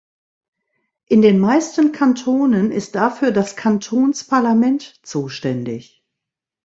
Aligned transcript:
In 1.05 1.21
den 1.21 1.37
meisten 1.37 1.91
Kantonen 1.91 2.71
ist 2.71 2.95
dafür 2.95 3.29
das 3.31 3.55
Kantonsparlament 3.55 4.99
zuständig. 5.05 6.03